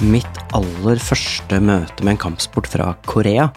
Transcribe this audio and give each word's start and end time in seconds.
aller 0.00 0.96
første 0.96 1.58
møte 1.60 2.04
med 2.04 2.14
en 2.14 2.20
kampsport 2.22 2.68
fra 2.72 2.94
Korea 3.04 3.50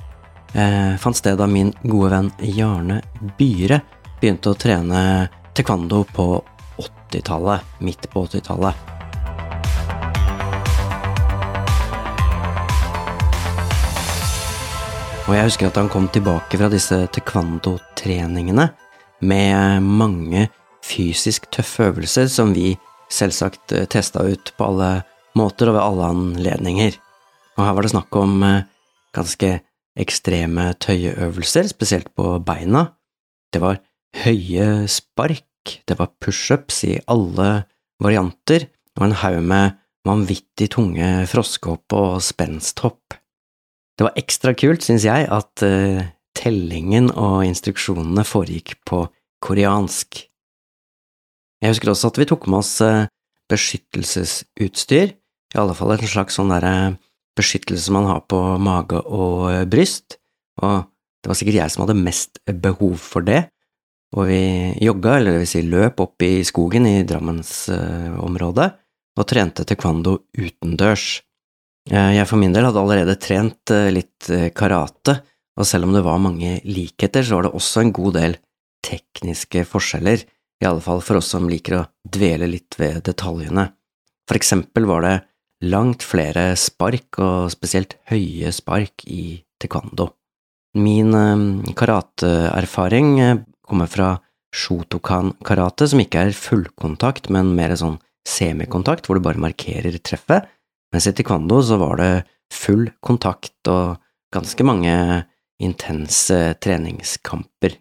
eh, 0.54 0.96
fant 1.00 1.16
sted 1.16 1.38
da 1.40 1.48
min 1.48 1.72
gode 1.88 2.09
venn 2.12 2.31
Jarne 2.44 3.02
Byhre 3.38 3.80
begynte 4.20 4.52
å 4.52 4.58
trene 4.59 5.30
taekwondo 5.55 6.04
på 6.12 6.26
80-tallet, 6.82 7.63
midt 7.80 8.09
på 8.12 8.26
80-tallet. 8.26 8.76
Og 15.23 15.32
jeg 15.38 15.48
husker 15.48 15.70
at 15.70 15.80
han 15.80 15.91
kom 15.91 16.10
tilbake 16.12 16.60
fra 16.60 16.68
disse 16.73 17.05
taekwondo-treningene 17.16 18.68
med 19.23 19.88
mange 19.88 20.49
fysisk 20.84 21.48
tøffe 21.55 21.88
øvelser 21.88 22.27
som 22.27 22.52
vi 22.52 22.73
selvsagt 23.13 23.71
eh, 23.71 23.88
testa 23.88 24.27
ut 24.27 24.52
på 24.57 24.71
alle 24.73 24.91
måter 25.38 25.72
og 25.72 25.78
ved 25.78 25.84
alle 25.84 26.10
anledninger. 26.16 26.98
Og 27.58 27.66
her 27.66 27.76
var 27.78 27.86
det 27.86 27.94
snakk 27.94 28.18
om 28.18 28.44
eh, 28.46 28.66
ganske 29.16 29.52
ekstreme 30.00 30.72
tøyeøvelser, 30.82 31.70
spesielt 31.70 32.10
på 32.18 32.38
beina. 32.46 32.88
Det 33.54 33.62
var 33.62 33.82
høye 34.24 34.88
spark, 34.90 35.77
det 35.88 35.98
var 35.99 36.13
pushups 36.22 36.84
i 36.90 36.98
alle 37.10 37.66
varianter, 38.02 38.68
og 38.98 39.07
en 39.07 39.18
haug 39.22 39.40
med 39.46 39.77
vanvittig 40.05 40.70
tunge 40.74 41.07
froskehopp 41.30 41.96
og 41.96 42.18
spensthopp. 42.26 43.16
Det 43.98 44.07
var 44.07 44.18
ekstra 44.20 44.54
kult, 44.57 44.84
syns 44.85 45.05
jeg, 45.05 45.29
at 45.29 45.63
uh, 45.66 46.02
tellingen 46.38 47.12
og 47.13 47.44
instruksjonene 47.46 48.26
foregikk 48.26 48.76
på 48.90 49.05
koreansk. 49.44 50.26
Jeg 51.62 51.76
husker 51.76 51.94
også 51.94 52.10
at 52.12 52.20
vi 52.20 52.27
tok 52.27 52.50
med 52.50 52.63
oss 52.63 52.74
uh, 52.84 53.05
beskyttelsesutstyr, 53.52 55.13
i 55.54 55.59
alle 55.62 55.76
fall 55.77 55.93
en 55.96 56.09
slags 56.09 56.40
sånn 56.40 56.51
derre 56.54 56.73
uh, 56.93 56.99
beskyttelse 57.37 57.93
man 57.93 58.09
har 58.09 58.23
på 58.29 58.40
mage 58.62 58.99
og 59.05 59.48
uh, 59.49 59.63
bryst, 59.70 60.20
og 60.62 60.90
det 61.23 61.32
var 61.32 61.40
sikkert 61.40 61.60
jeg 61.62 61.73
som 61.73 61.85
hadde 61.85 62.01
mest 62.01 62.41
behov 62.62 62.98
for 63.01 63.26
det, 63.26 63.45
og 64.13 64.28
vi 64.29 64.41
jogga, 64.84 65.18
eller 65.18 65.34
det 65.34 65.44
vil 65.44 65.50
si 65.50 65.62
løp, 65.66 66.01
opp 66.03 66.25
i 66.25 66.44
skogen 66.45 66.85
i 66.85 66.97
Drammensområdet 67.07 68.69
og 69.18 69.29
trente 69.29 69.66
taekwondo 69.66 70.18
utendørs. 70.38 71.22
Eh, 71.90 72.12
jeg 72.17 72.28
for 72.29 72.41
min 72.41 72.53
del 72.53 72.67
hadde 72.67 72.81
allerede 72.81 73.17
trent 73.22 73.73
eh, 73.73 73.90
litt 73.94 74.29
eh, 74.34 74.50
karate, 74.56 75.19
og 75.57 75.67
selv 75.69 75.88
om 75.88 75.95
det 75.95 76.03
var 76.06 76.22
mange 76.22 76.57
likheter, 76.66 77.25
så 77.25 77.38
var 77.38 77.47
det 77.47 77.56
også 77.57 77.84
en 77.84 77.94
god 77.95 78.17
del 78.17 78.38
tekniske 78.85 79.66
forskjeller, 79.69 80.23
i 80.63 80.67
alle 80.67 80.84
fall 80.84 81.01
for 81.03 81.19
oss 81.19 81.31
som 81.34 81.50
liker 81.50 81.78
å 81.78 81.85
dvele 82.07 82.47
litt 82.50 82.78
ved 82.79 83.01
detaljene. 83.06 83.67
For 84.29 84.40
eksempel 84.40 84.88
var 84.88 85.03
det 85.06 85.16
langt 85.64 86.03
flere 86.06 86.53
spark, 86.59 87.19
og 87.24 87.52
spesielt 87.53 87.97
høye 88.12 88.52
spark, 88.56 89.06
i 89.08 89.40
taekwondo. 89.62 90.09
Min 90.80 91.14
karateerfaring 91.78 93.12
kommer 93.64 93.90
fra 93.91 94.16
shotokan 94.53 95.34
karate, 95.46 95.88
som 95.90 96.02
ikke 96.02 96.28
er 96.28 96.38
fullkontakt, 96.38 97.29
men 97.34 97.53
mer 97.57 97.75
sånn 97.79 98.00
semikontakt, 98.28 99.07
hvor 99.07 99.19
du 99.19 99.25
bare 99.25 99.41
markerer 99.41 99.97
treffet, 100.02 100.50
mens 100.94 101.07
i 101.09 101.13
taekwondo 101.16 101.62
så 101.66 101.79
var 101.81 102.00
det 102.02 102.12
full 102.53 102.90
kontakt 103.02 103.69
og 103.72 103.97
ganske 104.34 104.66
mange 104.66 104.94
intense 105.63 106.38
treningskamper. 106.62 107.78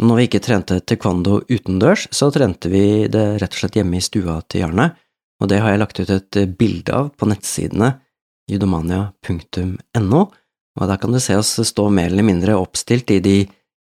Når 0.00 0.16
vi 0.16 0.26
ikke 0.28 0.40
trente 0.42 0.78
taekwondo 0.80 1.42
utendørs, 1.50 2.06
så 2.14 2.30
trente 2.32 2.70
vi 2.72 3.06
det 3.12 3.24
rett 3.42 3.52
og 3.52 3.62
slett 3.62 3.76
hjemme 3.76 3.98
i 3.98 4.04
stua 4.04 4.38
til 4.48 4.64
Jarne, 4.64 4.92
og 5.40 5.48
det 5.48 5.60
har 5.62 5.72
jeg 5.72 5.80
lagt 5.80 6.00
ut 6.00 6.12
et 6.12 6.40
bilde 6.60 6.92
av 6.94 7.10
på 7.16 7.28
nettsidene 7.30 7.94
judomania.no, 8.50 10.20
og 10.80 10.88
der 10.88 11.00
kan 11.00 11.14
du 11.14 11.20
se 11.22 11.36
oss 11.38 11.54
stå 11.64 11.88
mer 11.92 12.10
eller 12.12 12.26
mindre 12.26 12.58
oppstilt 12.60 13.10
i 13.14 13.20
de 13.24 13.36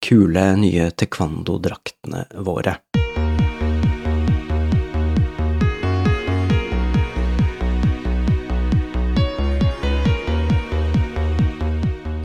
kule, 0.04 0.44
nye 0.60 0.90
taekwondo-draktene 0.94 2.28
våre. 2.46 2.78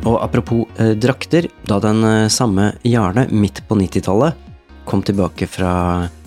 Og 0.04 0.18
apropos 0.20 0.68
eh, 0.84 0.98
drakter, 1.00 1.48
da 1.64 1.80
den 1.80 2.04
eh, 2.04 2.28
samme 2.28 2.74
Jarle 2.84 3.24
midt 3.32 3.64
på 3.70 3.78
90-tallet 3.80 4.36
kom 4.84 5.00
tilbake 5.02 5.48
fra 5.48 5.72
eh, 6.04 6.23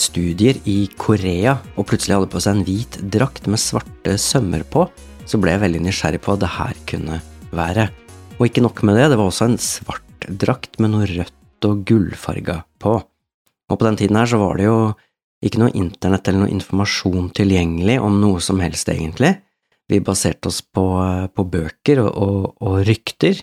studier 0.00 0.58
i 0.68 0.84
Korea 1.00 1.56
og 1.74 1.86
plutselig 1.88 2.18
hadde 2.18 2.30
på 2.32 2.42
seg 2.42 2.58
en 2.58 2.66
hvit 2.66 2.98
drakt 3.12 3.46
med 3.48 3.62
svarte 3.62 4.16
sømmer 4.20 4.64
på, 4.68 4.84
så 5.24 5.40
ble 5.40 5.54
jeg 5.54 5.62
veldig 5.64 5.82
nysgjerrig 5.86 6.20
på 6.20 6.32
hva 6.32 6.40
det 6.42 6.50
her 6.56 6.80
kunne 6.90 7.20
være. 7.56 7.88
Og 8.38 8.48
ikke 8.48 8.64
nok 8.64 8.82
med 8.88 8.98
det, 8.98 9.10
det 9.12 9.20
var 9.20 9.30
også 9.30 9.50
en 9.50 9.60
svart 9.60 10.26
drakt 10.40 10.80
med 10.80 10.92
noe 10.94 11.08
rødt 11.08 11.68
og 11.68 11.84
gullfarga 11.88 12.62
på. 12.80 12.96
Og 13.70 13.78
på 13.78 13.86
den 13.86 13.98
tiden 14.00 14.18
her 14.18 14.28
så 14.30 14.40
var 14.40 14.58
det 14.58 14.66
jo 14.66 14.78
ikke 15.44 15.62
noe 15.62 15.76
internett 15.76 16.28
eller 16.28 16.44
noe 16.44 16.54
informasjon 16.54 17.30
tilgjengelig 17.36 17.96
om 18.02 18.18
noe 18.20 18.42
som 18.44 18.60
helst, 18.60 18.90
egentlig. 18.92 19.34
Vi 19.90 20.02
baserte 20.04 20.50
oss 20.50 20.60
på, 20.62 20.84
på 21.34 21.46
bøker 21.52 22.02
og, 22.04 22.10
og, 22.10 22.42
og, 22.60 22.80
rykter, 22.86 23.40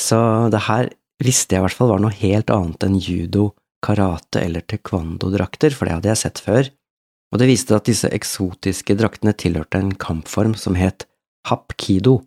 så 0.00 0.18
det 0.52 0.64
her 0.68 0.90
visste 1.22 1.54
jeg 1.54 1.62
i 1.62 1.64
hvert 1.64 1.78
fall 1.78 1.92
var 1.94 2.02
noe 2.02 2.14
helt 2.18 2.50
annet 2.52 2.86
enn 2.86 2.98
judo, 3.00 3.52
karate 3.84 4.40
eller 4.42 4.64
taekwondo-drakter, 4.64 5.74
for 5.76 5.86
det 5.86 5.98
hadde 5.98 6.10
jeg 6.12 6.22
sett 6.22 6.40
før, 6.44 6.70
og 7.32 7.40
det 7.40 7.50
viste 7.50 7.76
at 7.76 7.88
disse 7.88 8.08
eksotiske 8.14 8.96
draktene 8.98 9.34
tilhørte 9.36 9.80
en 9.80 9.92
kampform 10.00 10.54
som 10.58 10.78
het 10.78 11.06
hapkido, 11.48 12.22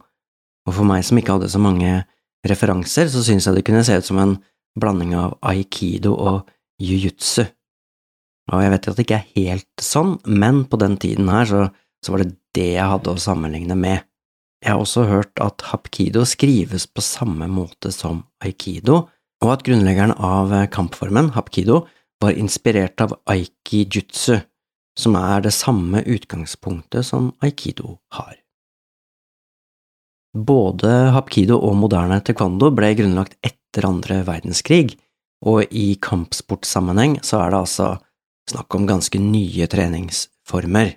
og 0.68 0.76
for 0.76 0.88
meg 0.88 1.06
som 1.08 1.20
ikke 1.20 1.38
hadde 1.38 1.50
så 1.50 1.62
mange 1.64 2.02
referanser, 2.48 3.10
så 3.10 3.24
syntes 3.26 3.48
jeg 3.48 3.58
det 3.58 3.66
kunne 3.68 3.86
se 3.88 3.98
ut 3.98 4.08
som 4.08 4.20
en 4.22 4.36
blanding 4.78 5.16
av 5.18 5.38
aikido 5.48 6.14
og 6.14 6.50
jiu-jitsu. 6.84 7.48
Og 8.54 8.64
jeg 8.64 8.72
vet 8.72 8.88
at 8.88 9.00
det 9.00 9.04
ikke 9.08 9.18
er 9.18 9.32
helt 9.36 9.84
sånn, 9.84 10.14
men 10.28 10.62
på 10.70 10.80
den 10.80 10.96
tiden 11.02 11.32
her 11.32 11.50
så 11.50 11.68
så 12.06 12.14
var 12.14 12.24
det 12.24 12.38
det 12.56 12.72
jeg 12.76 12.92
hadde 12.92 13.14
å 13.14 13.22
sammenligne 13.22 13.78
med. 13.78 14.06
Jeg 14.64 14.74
har 14.74 14.82
også 14.82 15.06
hørt 15.10 15.42
at 15.44 15.66
hapkido 15.70 16.24
skrives 16.26 16.88
på 16.90 17.04
samme 17.06 17.50
måte 17.52 17.92
som 17.94 18.24
aikido, 18.44 19.06
og 19.44 19.54
at 19.54 19.64
grunnleggeren 19.68 20.16
av 20.18 20.54
kampformen, 20.74 21.32
hapkido, 21.36 21.86
var 22.22 22.38
inspirert 22.38 23.02
av 23.04 23.14
aiki-jutsu, 23.30 24.40
som 24.98 25.18
er 25.20 25.46
det 25.46 25.54
samme 25.54 26.02
utgangspunktet 26.02 27.06
som 27.06 27.30
aikido 27.46 28.00
har. 28.18 28.34
Både 30.38 30.90
hapkido 31.14 31.58
og 31.62 31.78
moderne 31.80 32.20
taekwondo 32.26 32.72
ble 32.76 32.92
grunnlagt 32.98 33.38
etter 33.46 33.88
andre 33.90 34.24
verdenskrig, 34.28 34.98
og 35.46 35.70
i 35.70 35.94
kampsportsammenheng 36.02 37.20
så 37.26 37.44
er 37.44 37.54
det 37.54 37.62
altså 37.62 37.90
snakk 38.50 38.74
om 38.74 38.88
ganske 38.90 39.20
nye 39.22 39.68
treningsformer. 39.70 40.96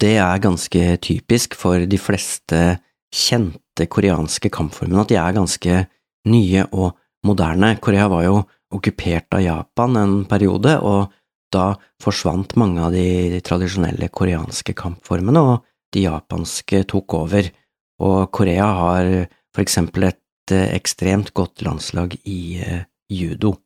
Det 0.00 0.14
er 0.22 0.40
ganske 0.40 0.84
typisk 1.04 1.56
for 1.58 1.84
de 1.90 1.98
fleste 2.00 2.78
kjente 3.12 3.88
koreanske 3.90 4.50
kampformene 4.52 5.02
at 5.02 5.12
de 5.12 5.18
er 5.20 5.36
ganske 5.36 5.82
nye 6.28 6.64
og 6.70 6.96
moderne. 7.26 7.76
Korea 7.82 8.08
var 8.08 8.24
jo 8.26 8.36
okkupert 8.74 9.34
av 9.34 9.42
Japan 9.42 9.96
en 9.96 10.18
periode, 10.28 10.76
og 10.80 11.12
da 11.52 11.72
forsvant 12.02 12.54
mange 12.60 12.82
av 12.84 12.92
de 12.92 13.40
tradisjonelle 13.44 14.10
koreanske 14.12 14.74
kampformene, 14.76 15.40
og 15.40 15.64
de 15.94 16.04
japanske 16.04 16.82
tok 16.90 17.16
over, 17.16 17.48
og 18.04 18.18
Korea 18.34 18.66
har 18.82 19.08
for 19.54 19.64
eksempel 19.64 20.10
et 20.10 20.52
eh, 20.52 20.68
ekstremt 20.76 21.32
godt 21.34 21.64
landslag 21.66 22.14
i 22.28 22.60
eh, 22.60 22.84
judo. 23.10 23.56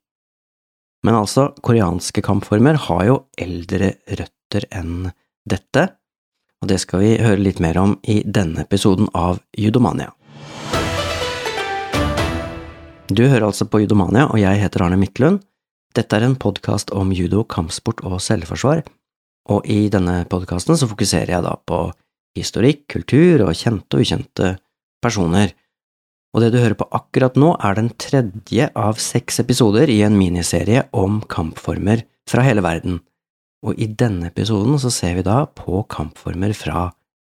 Men 1.02 1.19
altså, 1.19 1.50
koreanske 1.66 2.22
kampformer 2.22 2.78
har 2.87 3.05
jo 3.08 3.19
eldre 3.34 3.96
røtter 4.06 4.69
enn 4.70 5.10
dette, 5.48 5.88
og 6.62 6.70
det 6.70 6.78
skal 6.78 7.02
vi 7.02 7.16
høre 7.19 7.43
litt 7.43 7.58
mer 7.60 7.81
om 7.82 7.96
i 8.06 8.20
denne 8.22 8.62
episoden 8.62 9.10
av 9.19 9.43
Judomania. 9.58 10.12
Du 13.12 13.24
hører 13.26 13.46
altså 13.48 13.66
på 13.68 13.82
Judomania, 13.82 14.26
og 14.30 14.40
jeg 14.40 14.60
heter 14.62 14.86
Arne 14.86 14.96
Midtlund. 15.00 15.42
Dette 15.96 16.16
er 16.16 16.24
en 16.24 16.38
podkast 16.40 16.92
om 16.96 17.12
judo, 17.12 17.42
kampsport 17.44 18.00
og 18.08 18.20
selvforsvar, 18.24 18.82
og 19.52 19.68
i 19.68 19.90
denne 19.92 20.22
podkasten 20.30 20.78
så 20.78 20.88
fokuserer 20.88 21.34
jeg 21.34 21.44
da 21.44 21.52
på 21.68 21.84
historikk, 22.38 22.86
kultur 22.94 23.44
og 23.44 23.52
kjente 23.58 23.98
og 23.98 24.06
ukjente 24.06 24.54
personer. 25.04 25.52
Og 26.32 26.40
det 26.40 26.52
du 26.54 26.60
hører 26.62 26.78
på 26.80 26.88
akkurat 26.96 27.36
nå, 27.36 27.52
er 27.60 27.76
den 27.76 27.92
tredje 28.00 28.70
av 28.72 29.00
seks 29.02 29.42
episoder 29.44 29.92
i 29.92 30.00
en 30.06 30.16
miniserie 30.16 30.86
om 30.96 31.20
kampformer 31.28 32.06
fra 32.30 32.46
hele 32.46 32.64
verden 32.64 33.02
og 33.62 33.78
i 33.78 33.86
denne 33.86 34.28
episoden 34.32 34.78
så 34.82 34.90
ser 34.90 35.18
vi 35.18 35.26
da 35.26 35.44
på 35.46 35.84
kampformer 35.90 36.54
fra 36.56 36.88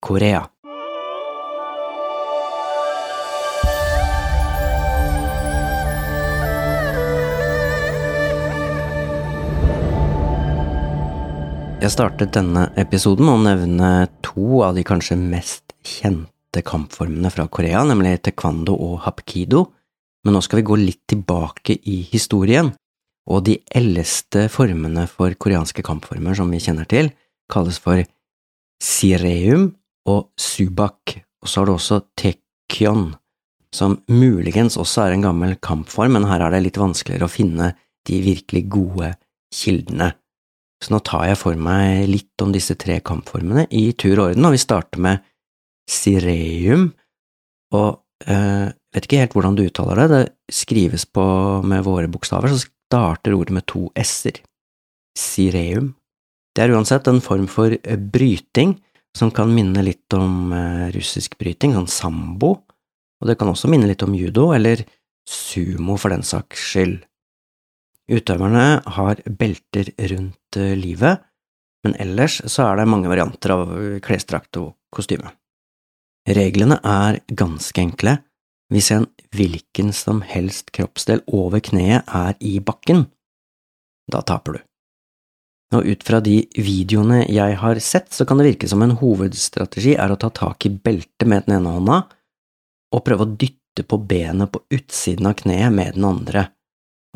Korea. 0.02 0.42
Jeg 11.76 11.92
startet 11.92 12.32
denne 12.32 12.70
episoden 12.80 13.26
med 13.28 13.34
å 13.34 13.42
nevne 13.44 13.88
to 14.24 14.62
av 14.64 14.78
de 14.78 14.82
kanskje 14.86 15.18
mest 15.20 15.74
kjente 15.84 16.62
kampformene 16.64 17.28
fra 17.28 17.44
Korea, 17.52 17.82
nemlig 17.84 18.14
taekwondo 18.24 18.72
og 18.72 19.02
hapkido, 19.04 19.66
men 20.24 20.34
nå 20.34 20.40
skal 20.40 20.62
vi 20.62 20.66
gå 20.70 20.78
litt 20.80 21.02
tilbake 21.12 21.76
i 21.84 21.98
historien, 22.08 22.72
og 23.28 23.44
de 23.44 23.58
eldste 23.76 24.46
formene 24.48 25.04
for 25.10 25.36
koreanske 25.36 25.84
kampformer 25.84 26.40
som 26.40 26.48
vi 26.50 26.64
kjenner 26.64 26.88
til, 26.88 27.12
kalles 27.52 27.78
for 27.84 28.00
sireum 28.82 29.68
og 30.08 30.32
subak, 30.40 31.18
og 31.44 31.52
så 31.52 31.60
har 31.60 31.68
du 31.68 31.76
også 31.76 32.02
tekyon, 32.16 33.10
som 33.68 34.00
muligens 34.08 34.80
også 34.80 35.04
er 35.04 35.20
en 35.20 35.28
gammel 35.28 35.58
kampform, 35.60 36.16
men 36.16 36.30
her 36.32 36.40
er 36.40 36.56
det 36.56 36.64
litt 36.70 36.80
vanskeligere 36.80 37.28
å 37.28 37.36
finne 37.36 37.74
de 38.08 38.24
virkelig 38.24 38.64
gode 38.72 39.18
kildene. 39.52 40.14
Så 40.82 40.92
nå 40.92 41.00
tar 41.04 41.24
jeg 41.30 41.38
for 41.40 41.58
meg 41.58 42.04
litt 42.10 42.44
om 42.44 42.52
disse 42.52 42.76
tre 42.78 42.98
kampformene 43.04 43.64
i 43.74 43.88
tur 43.96 44.18
og 44.18 44.30
orden, 44.30 44.48
og 44.48 44.56
vi 44.56 44.60
starter 44.60 45.02
med 45.02 45.22
sireum, 45.88 46.90
og 47.76 48.02
eh, 48.28 48.68
vet 48.94 49.06
ikke 49.06 49.22
helt 49.22 49.36
hvordan 49.36 49.56
du 49.56 49.64
uttaler 49.66 50.02
det, 50.02 50.08
det 50.12 50.54
skrives 50.54 51.06
på 51.08 51.24
med 51.66 51.86
våre 51.86 52.10
bokstaver, 52.12 52.52
så 52.52 52.66
starter 52.66 53.36
ordet 53.36 53.56
med 53.56 53.66
to 53.70 53.86
s-er. 54.02 54.42
Sireum. 55.16 55.94
Det 56.52 56.64
er 56.64 56.74
uansett 56.76 57.08
en 57.08 57.22
form 57.24 57.46
for 57.48 57.72
bryting 58.12 58.74
som 59.16 59.30
kan 59.32 59.48
minne 59.52 59.80
litt 59.84 60.12
om 60.16 60.52
eh, 60.52 60.86
russisk 60.92 61.38
bryting, 61.40 61.72
sånn 61.76 61.88
sambo, 61.88 62.52
og 63.16 63.28
det 63.30 63.38
kan 63.40 63.48
også 63.48 63.70
minne 63.72 63.88
litt 63.88 64.04
om 64.04 64.14
judo, 64.16 64.50
eller 64.52 64.84
sumo 65.26 65.96
for 66.00 66.12
den 66.12 66.24
saks 66.26 66.66
skyld. 66.72 66.98
Utøverne 68.06 68.66
har 68.96 69.22
belter 69.26 69.90
rundt 70.12 70.58
eh, 70.60 70.76
livet, 70.78 71.24
men 71.86 71.96
ellers 72.02 72.38
så 72.50 72.68
er 72.68 72.80
det 72.80 72.90
mange 72.90 73.10
varianter 73.10 73.54
av 73.54 73.74
klesdrakt 74.04 74.58
og 74.60 74.74
kostyme. 74.94 75.32
Reglene 76.26 76.78
er 76.82 77.20
ganske 77.30 77.82
enkle. 77.82 78.18
Hvis 78.72 78.90
en 78.90 79.06
hvilken 79.36 79.92
som 79.94 80.24
helst 80.26 80.72
kroppsdel 80.74 81.20
over 81.30 81.62
kneet 81.62 82.08
er 82.10 82.34
i 82.42 82.56
bakken, 82.58 83.04
da 84.10 84.22
taper 84.26 84.56
du. 84.56 84.64
Og 85.76 85.86
ut 85.86 86.02
fra 86.06 86.20
de 86.22 86.40
videoene 86.54 87.24
jeg 87.30 87.58
har 87.58 87.78
sett, 87.82 88.12
så 88.14 88.26
kan 88.26 88.38
det 88.38 88.48
virke 88.52 88.70
som 88.70 88.82
en 88.82 88.96
hovedstrategi 88.98 89.96
er 89.98 90.14
å 90.14 90.18
ta 90.18 90.30
tak 90.34 90.66
i 90.66 90.70
beltet 90.70 91.26
med 91.26 91.46
den 91.46 91.58
ene 91.58 91.74
hånda 91.78 92.00
og 92.94 93.02
prøve 93.06 93.26
å 93.26 93.34
dytte 93.38 93.82
på 93.86 93.98
benet 93.98 94.52
på 94.54 94.62
utsiden 94.72 95.26
av 95.30 95.38
kneet 95.42 95.74
med 95.74 95.98
den 95.98 96.06
andre. 96.06 96.46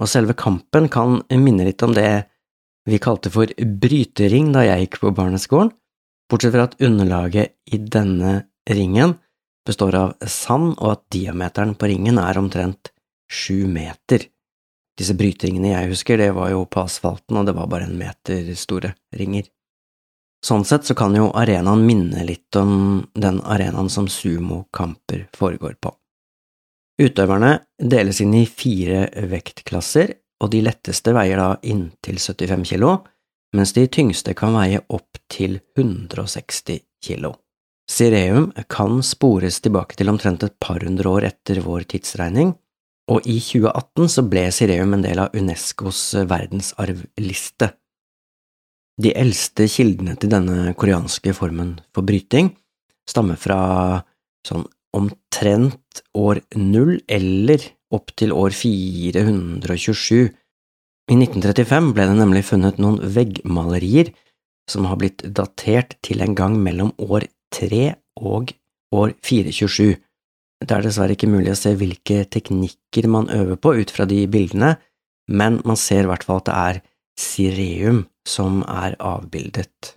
Og 0.00 0.08
selve 0.08 0.36
kampen 0.38 0.88
kan 0.92 1.20
minne 1.28 1.66
litt 1.66 1.82
om 1.84 1.92
det 1.96 2.08
vi 2.88 2.98
kalte 3.02 3.30
for 3.32 3.50
brytering 3.60 4.54
da 4.54 4.64
jeg 4.64 4.86
gikk 4.86 5.00
på 5.02 5.12
barneskolen, 5.14 5.72
bortsett 6.30 6.54
fra 6.54 6.66
at 6.70 6.78
underlaget 6.80 7.56
i 7.74 7.78
denne 7.78 8.46
ringen 8.70 9.18
består 9.66 9.96
av 9.98 10.14
sand, 10.24 10.74
og 10.80 10.96
at 10.96 11.02
diameteren 11.12 11.76
på 11.76 11.90
ringen 11.90 12.18
er 12.18 12.40
omtrent 12.40 12.92
sju 13.30 13.68
meter. 13.68 14.24
Disse 14.98 15.14
bryteringene 15.16 15.74
jeg 15.74 15.92
husker, 15.92 16.18
det 16.20 16.32
var 16.36 16.50
jo 16.54 16.64
på 16.64 16.82
asfalten, 16.82 17.36
og 17.36 17.46
det 17.46 17.54
var 17.56 17.68
bare 17.70 17.86
en 17.88 17.98
meter 18.00 18.50
store 18.58 18.94
ringer. 19.16 19.46
Sånn 20.44 20.64
sett 20.64 20.88
så 20.88 20.96
kan 20.96 21.12
jo 21.16 21.28
arenaen 21.36 21.84
minne 21.84 22.24
litt 22.24 22.56
om 22.56 23.02
den 23.12 23.42
arenaen 23.44 23.92
som 23.92 24.08
sumokamper 24.08 25.26
foregår 25.36 25.76
på. 25.80 25.92
Utøverne 27.00 27.54
deles 27.80 28.20
inn 28.20 28.34
i 28.36 28.44
fire 28.44 29.06
vektklasser, 29.30 30.12
og 30.40 30.50
de 30.52 30.60
letteste 30.64 31.14
veier 31.16 31.40
da 31.40 31.54
inntil 31.64 32.18
75 32.20 32.66
kilo, 32.74 32.98
mens 33.56 33.72
de 33.76 33.86
tyngste 33.88 34.34
kan 34.36 34.54
veie 34.56 34.82
opp 34.92 35.18
til 35.32 35.58
160 35.78 36.82
kilo. 37.04 37.34
Sireum 37.90 38.50
kan 38.70 39.00
spores 39.02 39.58
tilbake 39.64 39.96
til 39.98 40.12
omtrent 40.12 40.44
et 40.46 40.54
par 40.62 40.84
hundre 40.84 41.10
år 41.10 41.26
etter 41.32 41.58
vår 41.64 41.88
tidsregning, 41.90 42.52
og 43.10 43.26
i 43.26 43.40
2018 43.42 44.12
så 44.14 44.24
ble 44.30 44.44
Sireum 44.54 44.94
en 44.94 45.02
del 45.02 45.18
av 45.24 45.34
Unescos 45.34 46.02
verdensarvliste. 46.30 47.72
De 49.00 49.14
eldste 49.16 49.66
kildene 49.72 50.14
til 50.20 50.30
denne 50.30 50.74
koreanske 50.78 51.32
formen 51.34 51.78
for 51.94 52.06
bryting 52.06 52.52
stammer 53.08 53.40
fra 53.40 53.60
sånn 54.46 54.68
omtrent 54.96 56.02
år 56.16 56.42
null 56.56 56.98
eller 57.08 57.62
opp 57.94 58.12
til 58.18 58.32
år 58.34 58.54
427. 58.54 60.30
I 61.10 61.16
1935 61.16 61.92
ble 61.94 62.06
det 62.06 62.18
nemlig 62.18 62.44
funnet 62.46 62.78
noen 62.82 63.00
veggmalerier 63.14 64.12
som 64.70 64.86
har 64.86 65.00
blitt 65.00 65.24
datert 65.34 65.96
til 66.06 66.22
en 66.22 66.36
gang 66.38 66.58
mellom 66.62 66.92
år 67.02 67.26
3 67.54 67.94
og 68.20 68.52
år 68.94 69.14
427. 69.26 69.96
Det 70.60 70.76
er 70.76 70.84
dessverre 70.84 71.16
ikke 71.16 71.30
mulig 71.30 71.54
å 71.54 71.58
se 71.58 71.72
hvilke 71.78 72.22
teknikker 72.30 73.08
man 73.10 73.30
øver 73.32 73.58
på 73.58 73.74
ut 73.80 73.90
fra 73.94 74.06
de 74.06 74.26
bildene, 74.30 74.76
men 75.30 75.58
man 75.64 75.78
ser 75.80 76.04
i 76.04 76.10
hvert 76.10 76.26
fall 76.26 76.42
at 76.42 76.50
det 76.50 76.58
er 76.60 76.82
sireum 77.20 78.04
som 78.28 78.60
er 78.68 78.96
avbildet. 79.00 79.96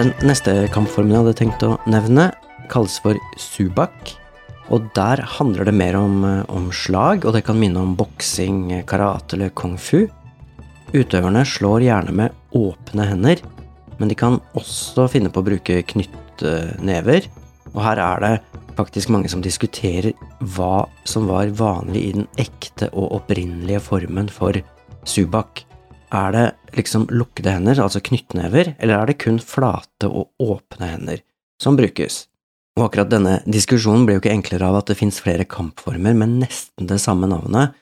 Den 0.00 0.14
neste 0.24 0.52
kampformen 0.72 1.12
jeg 1.12 1.20
hadde 1.20 1.36
tenkt 1.36 1.64
å 1.66 1.74
nevne, 1.92 2.30
kalles 2.72 2.94
for 3.04 3.18
subak. 3.36 4.14
Og 4.72 4.86
der 4.96 5.20
handler 5.36 5.68
det 5.68 5.74
mer 5.76 5.98
om, 5.98 6.24
eh, 6.24 6.44
om 6.48 6.70
slag, 6.72 7.26
og 7.26 7.34
det 7.34 7.44
kan 7.44 7.60
minne 7.60 7.76
om 7.76 7.94
boksing, 7.94 8.82
karate 8.86 9.34
eller 9.34 9.50
kung 9.50 9.76
fu. 9.76 10.08
Utøverne 10.94 11.44
slår 11.44 11.84
gjerne 11.84 12.14
med 12.14 12.32
åpne 12.54 13.08
hender, 13.10 13.42
men 13.98 14.08
de 14.08 14.14
kan 14.14 14.40
også 14.56 15.06
finne 15.10 15.28
på 15.28 15.42
å 15.42 15.48
bruke 15.50 15.82
knyttnever. 15.84 17.26
Og 17.74 17.82
her 17.82 17.98
er 17.98 18.20
det 18.20 18.40
faktisk 18.76 19.10
mange 19.10 19.28
som 19.28 19.42
diskuterer 19.42 20.14
hva 20.40 20.88
som 21.04 21.26
var 21.26 21.48
vanlig 21.48 22.08
i 22.08 22.12
den 22.12 22.28
ekte 22.38 22.88
og 22.94 23.20
opprinnelige 23.20 23.82
formen 23.82 24.30
for 24.30 24.54
subak. 25.04 25.66
Er 26.10 26.32
det 26.34 26.46
liksom 26.74 27.06
lukkede 27.14 27.52
hender, 27.54 27.78
altså 27.78 28.02
knyttnever, 28.02 28.74
eller 28.78 28.98
er 28.98 29.10
det 29.10 29.20
kun 29.22 29.38
flate 29.38 30.08
og 30.10 30.32
åpne 30.42 30.88
hender 30.94 31.22
som 31.62 31.78
brukes? 31.78 32.24
Og 32.78 32.88
akkurat 32.88 33.10
denne 33.12 33.36
diskusjonen 33.50 34.06
blir 34.06 34.18
jo 34.18 34.22
ikke 34.24 34.34
enklere 34.34 34.70
av 34.70 34.80
at 34.80 34.90
det 34.90 34.98
finnes 34.98 35.20
flere 35.22 35.46
kampformer 35.46 36.16
med 36.18 36.40
nesten 36.42 36.88
det 36.90 36.98
samme 37.02 37.28
navnet, 37.30 37.76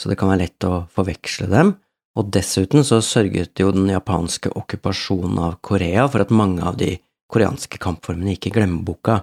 så 0.00 0.10
det 0.10 0.18
kan 0.20 0.30
være 0.30 0.44
lett 0.44 0.66
å 0.68 0.84
forveksle 0.94 1.48
dem, 1.50 1.74
og 2.16 2.30
dessuten 2.32 2.84
så 2.86 3.00
sørget 3.04 3.58
jo 3.60 3.72
den 3.74 3.90
japanske 3.90 4.52
okkupasjonen 4.56 5.40
av 5.48 5.58
Korea 5.64 6.06
for 6.08 6.24
at 6.24 6.34
mange 6.34 6.62
av 6.64 6.78
de 6.80 6.94
koreanske 7.32 7.80
kampformene 7.82 8.36
gikk 8.36 8.50
i 8.50 8.54
glemmeboka, 8.58 9.20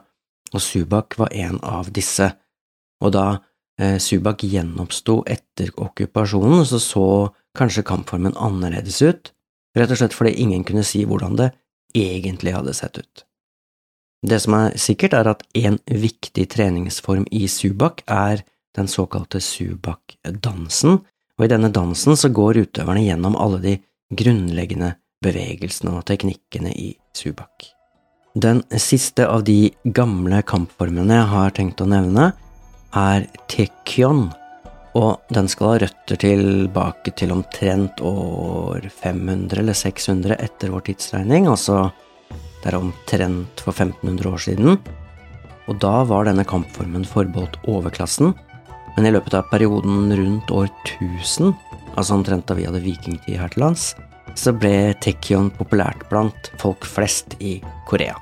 og 0.53 0.61
subak 0.61 1.17
var 1.17 1.33
en 1.33 1.59
av 1.63 1.89
disse, 1.93 2.27
og 3.03 3.15
da 3.15 3.27
subak 3.99 4.43
gjenoppsto 4.45 5.23
etter 5.25 5.71
okkupasjonen, 5.81 6.65
så 6.65 6.79
så 6.79 7.05
kanskje 7.57 7.85
kampformen 7.87 8.35
annerledes 8.37 9.01
ut, 9.01 9.31
rett 9.77 9.91
og 9.91 9.99
slett 9.99 10.13
fordi 10.13 10.35
ingen 10.43 10.65
kunne 10.67 10.85
si 10.85 11.03
hvordan 11.09 11.37
det 11.39 11.51
egentlig 11.97 12.53
hadde 12.53 12.73
sett 12.77 12.97
ut. 13.01 13.25
Det 14.23 14.39
som 14.39 14.55
er 14.55 14.77
sikkert, 14.79 15.13
er 15.17 15.27
at 15.33 15.43
en 15.59 15.79
viktig 15.89 16.45
treningsform 16.53 17.25
i 17.31 17.47
subak 17.51 18.05
er 18.07 18.45
den 18.77 18.87
såkalte 18.87 19.41
subak-dansen, 19.43 21.01
og 21.37 21.45
i 21.45 21.49
denne 21.51 21.71
dansen 21.73 22.17
så 22.17 22.29
går 22.29 22.61
utøverne 22.63 23.03
gjennom 23.03 23.35
alle 23.35 23.59
de 23.61 23.73
grunnleggende 24.13 24.93
bevegelsene 25.23 25.95
og 25.97 26.05
teknikkene 26.07 26.71
i 26.71 26.93
subak. 27.15 27.73
Den 28.33 28.63
siste 28.81 29.27
av 29.29 29.43
de 29.45 29.73
gamle 29.83 30.41
kampformene 30.47 31.19
jeg 31.19 31.29
har 31.33 31.53
tenkt 31.57 31.83
å 31.83 31.89
nevne, 31.89 32.31
er 32.93 33.27
tekyon, 33.51 34.27
og 34.93 35.33
den 35.33 35.49
skal 35.49 35.71
ha 35.71 35.81
røtter 35.83 36.19
tilbake 36.21 37.13
til 37.17 37.33
omtrent 37.33 38.01
år 38.05 38.85
500 38.93 39.61
eller 39.63 39.77
600 39.77 40.37
etter 40.37 40.73
vår 40.73 40.85
tidsregning, 40.91 41.49
altså 41.49 41.87
det 42.63 42.71
er 42.71 42.79
omtrent 42.79 43.63
for 43.65 43.73
1500 43.73 44.29
år 44.29 44.43
siden. 44.45 44.77
Og 45.67 45.79
da 45.81 46.03
var 46.07 46.27
denne 46.27 46.45
kampformen 46.47 47.05
forbeholdt 47.07 47.57
overklassen, 47.71 48.33
men 48.95 49.07
i 49.07 49.13
løpet 49.13 49.35
av 49.39 49.49
perioden 49.49 50.13
rundt 50.15 50.51
år 50.53 50.69
1000, 51.01 51.53
altså 51.95 52.17
omtrent 52.17 52.45
da 52.47 52.57
vi 52.57 52.67
hadde 52.67 52.83
vikingtid 52.83 53.39
her 53.39 53.51
til 53.53 53.65
lands, 53.65 53.93
så 54.39 54.53
ble 54.55 54.93
Tekyon 55.03 55.51
populært 55.57 56.05
blant 56.09 56.51
folk 56.61 56.85
flest 56.89 57.35
i 57.41 57.57
Korea. 57.89 58.15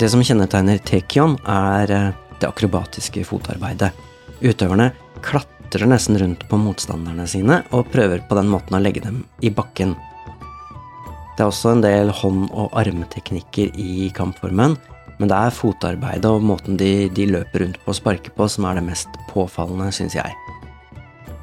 Det 0.00 0.08
som 0.12 0.22
kjennetegner 0.24 0.80
Tekyon, 0.88 1.36
er 1.44 1.92
eh, 1.92 2.10
det 2.40 2.50
akrobatiske 2.50 3.24
fotarbeidet. 3.28 3.92
Utøverne 4.40 4.90
klatrer 5.24 5.88
nesten 5.90 6.18
rundt 6.20 6.46
på 6.48 6.58
motstanderne 6.60 7.26
sine 7.28 7.60
og 7.76 7.90
prøver 7.92 8.22
på 8.28 8.38
den 8.38 8.50
måten 8.52 8.78
å 8.78 8.82
legge 8.82 9.04
dem 9.04 9.22
i 9.44 9.52
bakken. 9.52 9.96
Det 11.36 11.44
er 11.44 11.50
også 11.50 11.74
en 11.74 11.84
del 11.84 12.12
hånd- 12.12 12.50
og 12.50 12.74
armteknikker 12.76 13.72
i 13.80 14.10
kampformen, 14.16 14.76
men 15.20 15.28
det 15.28 15.36
er 15.36 15.54
fotarbeidet 15.54 16.28
og 16.28 16.44
måten 16.44 16.78
de, 16.80 17.08
de 17.12 17.28
løper 17.28 17.64
rundt 17.64 17.80
på 17.84 17.92
og 17.92 17.98
sparker 17.98 18.32
på 18.36 18.48
som 18.48 18.66
er 18.68 18.80
det 18.80 18.86
mest 18.88 19.20
påfallende, 19.30 19.92
syns 19.92 20.16
jeg. 20.16 20.32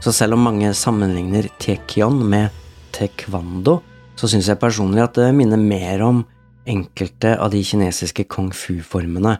Så 0.01 0.13
selv 0.13 0.37
om 0.37 0.43
mange 0.45 0.69
sammenligner 0.77 1.47
tekyon 1.61 2.19
med 2.29 2.53
taekwondo, 2.93 3.79
så 4.17 4.29
syns 4.29 4.49
jeg 4.49 4.61
personlig 4.61 5.03
at 5.05 5.17
det 5.17 5.29
minner 5.37 5.61
mer 5.61 6.03
om 6.05 6.23
enkelte 6.67 7.35
av 7.37 7.51
de 7.53 7.61
kinesiske 7.63 8.25
kung 8.29 8.49
fu-formene. 8.53 9.37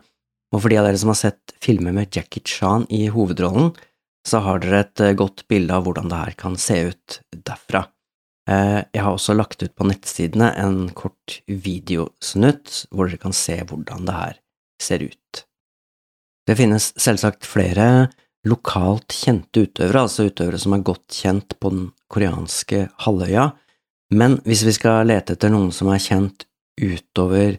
Og 0.56 0.64
for 0.64 0.72
de 0.72 0.80
av 0.80 0.88
dere 0.88 1.00
som 1.00 1.12
har 1.12 1.20
sett 1.20 1.54
filmer 1.64 1.96
med 1.96 2.14
Jackie 2.16 2.44
Chan 2.46 2.86
i 2.94 3.08
hovedrollen, 3.12 3.74
så 4.28 4.42
har 4.44 4.62
dere 4.64 4.84
et 4.86 5.04
eh, 5.04 5.16
godt 5.18 5.46
bilde 5.52 5.76
av 5.76 5.86
hvordan 5.88 6.12
det 6.12 6.20
her 6.20 6.36
kan 6.40 6.58
se 6.60 6.80
ut 6.90 7.20
derfra. 7.48 7.86
Eh, 8.50 8.80
jeg 8.96 9.04
har 9.04 9.14
også 9.14 9.36
lagt 9.36 9.64
ut 9.64 9.76
på 9.76 9.88
nettsidene 9.88 10.54
en 10.60 10.88
kort 10.96 11.40
videosnutt 11.48 12.88
hvor 12.92 13.08
dere 13.10 13.22
kan 13.22 13.36
se 13.36 13.60
hvordan 13.68 14.08
det 14.08 14.16
her 14.16 14.40
ser 14.84 15.04
ut. 15.08 15.44
Det 16.48 16.56
finnes 16.56 16.94
selvsagt 16.96 17.48
flere 17.48 18.08
lokalt 18.48 19.12
kjente 19.12 19.66
utøvere, 19.66 20.06
altså 20.06 20.30
utøvere 20.30 20.60
som 20.62 20.76
er 20.78 20.86
godt 20.88 21.12
kjent 21.12 21.58
på 21.60 21.72
den 21.74 21.88
koreanske 22.14 22.86
halvøya, 23.04 23.50
men 24.16 24.38
hvis 24.48 24.64
vi 24.64 24.76
skal 24.78 25.10
lete 25.10 25.36
etter 25.36 25.52
noen 25.52 25.74
som 25.76 25.90
er 25.92 26.00
kjent 26.00 26.46
utover 26.80 27.58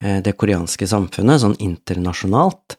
det 0.00 0.34
koreanske 0.36 0.86
samfunnet, 0.88 1.40
sånn 1.40 1.56
internasjonalt, 1.62 2.76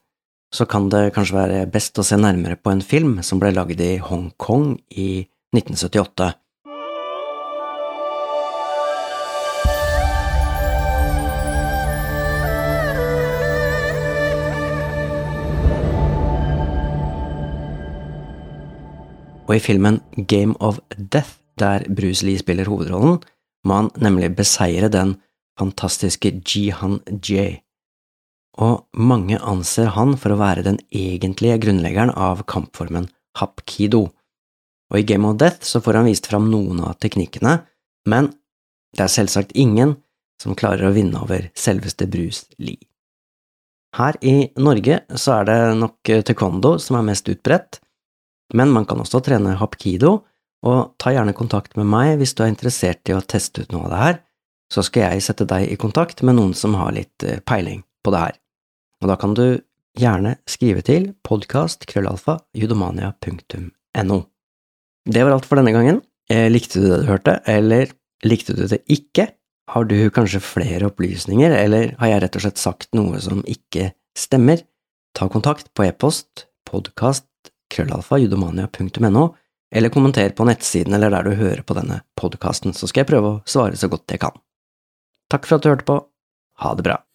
så 0.54 0.68
kan 0.70 0.90
det 0.92 1.12
kanskje 1.16 1.36
være 1.36 1.62
best 1.72 1.98
å 2.00 2.06
se 2.06 2.18
nærmere 2.20 2.60
på 2.62 2.72
en 2.72 2.84
film 2.86 3.18
som 3.26 3.42
ble 3.42 3.52
laget 3.56 3.82
i 3.84 3.96
Hongkong 4.00 4.76
i 4.96 5.26
1978. 5.56 6.34
Og 19.48 19.56
i 19.56 19.64
filmen 19.64 20.02
Game 20.28 20.56
of 20.60 20.80
Death, 20.98 21.40
der 21.60 21.88
Bruce 21.90 22.26
Lee 22.28 22.40
spiller 22.40 22.68
hovedrollen, 22.68 23.22
må 23.66 23.80
han 23.80 23.88
nemlig 24.00 24.34
beseire 24.36 24.92
den 24.92 25.16
fantastiske 25.58 26.32
Jihan 26.46 27.00
Jay, 27.24 27.62
Og 28.58 28.88
mange 28.98 29.38
anser 29.38 29.92
han 29.94 30.16
for 30.18 30.34
å 30.34 30.40
være 30.40 30.64
den 30.66 30.80
egentlige 30.90 31.60
grunnleggeren 31.62 32.10
av 32.18 32.42
kampformen 32.50 33.06
hapkido. 33.38 34.08
Og 34.90 34.98
i 34.98 35.06
Game 35.06 35.30
of 35.30 35.38
Death 35.38 35.62
så 35.62 35.82
får 35.84 36.00
han 36.00 36.10
vist 36.10 36.26
fram 36.26 36.50
noen 36.50 36.82
av 36.82 36.98
teknikkene, 36.98 37.60
men 38.10 38.32
det 38.98 39.06
er 39.06 39.14
selvsagt 39.14 39.54
ingen 39.54 39.94
som 40.42 40.58
klarer 40.58 40.90
å 40.90 40.96
vinne 40.96 41.22
over 41.22 41.52
selveste 41.54 42.08
Bruce 42.10 42.48
Lee. 42.58 42.82
Her 43.98 44.18
i 44.26 44.50
Norge 44.58 45.04
så 45.14 45.40
er 45.40 45.48
det 45.50 45.60
nok 45.78 46.12
taekwondo 46.26 46.76
som 46.82 46.98
er 46.98 47.08
mest 47.12 47.30
utbredt, 47.30 47.80
men 48.58 48.74
man 48.74 48.86
kan 48.90 49.02
også 49.04 49.22
trene 49.26 49.58
hapkido, 49.60 50.22
og 50.66 50.94
ta 50.98 51.14
gjerne 51.14 51.36
kontakt 51.38 51.78
med 51.78 51.86
meg 51.90 52.16
hvis 52.18 52.34
du 52.34 52.42
er 52.44 52.52
interessert 52.52 53.10
i 53.10 53.14
å 53.14 53.22
teste 53.22 53.64
ut 53.64 53.74
noe 53.74 53.86
av 53.86 53.94
det 53.94 54.02
her, 54.02 54.18
så 54.74 54.82
skal 54.86 55.02
jeg 55.08 55.24
sette 55.26 55.46
deg 55.48 55.62
i 55.72 55.80
kontakt 55.80 56.18
med 56.26 56.36
noen 56.38 56.54
som 56.58 56.76
har 56.80 56.92
litt 56.96 57.24
eh, 57.24 57.40
peiling 57.46 57.82
på 58.04 58.10
det 58.14 58.22
her. 58.26 58.36
Og 59.04 59.08
da 59.12 59.16
kan 59.20 59.34
du 59.38 59.48
gjerne 59.98 60.32
skrive 60.50 60.82
til 60.86 61.04
podkast.krøllalfa.judomania.no. 61.28 64.20
Det 65.08 65.24
var 65.24 65.32
alt 65.34 65.48
for 65.48 65.56
denne 65.60 65.76
gangen. 65.76 65.98
Eh, 66.30 66.52
likte 66.52 66.80
du 66.82 66.86
det 66.92 67.00
du 67.04 67.10
hørte, 67.10 67.34
eller 67.48 67.86
likte 68.28 68.54
du 68.58 68.68
det 68.68 68.82
ikke? 68.92 69.26
Har 69.72 69.84
du 69.88 70.10
kanskje 70.14 70.40
flere 70.44 70.86
opplysninger, 70.88 71.52
eller 71.52 71.96
har 72.00 72.08
jeg 72.12 72.22
rett 72.24 72.36
og 72.40 72.44
slett 72.46 72.60
sagt 72.62 72.90
noe 72.96 73.20
som 73.24 73.40
ikke 73.48 73.92
stemmer? 74.18 74.58
Ta 75.16 75.28
kontakt 75.32 75.68
på 75.76 75.84
e-post 75.88 76.32
podkast.krøllalfa.judomania.no 76.68 79.26
eller 79.76 79.90
kommenter 79.92 80.30
på 80.36 80.46
nettsiden 80.48 80.94
eller 80.96 81.12
der 81.12 81.24
du 81.28 81.34
hører 81.36 81.62
på 81.68 81.76
denne 81.76 81.98
podkasten, 82.20 82.74
så 82.74 82.88
skal 82.88 83.00
jeg 83.04 83.12
prøve 83.12 83.28
å 83.28 83.42
svare 83.48 83.76
så 83.80 83.88
godt 83.92 84.12
jeg 84.14 84.20
kan. 84.24 84.36
Takk 85.28 85.48
for 85.48 85.60
at 85.60 85.66
du 85.66 85.70
hørte 85.70 85.88
på, 85.88 85.98
ha 86.64 86.74
det 86.76 86.88
bra. 86.88 87.07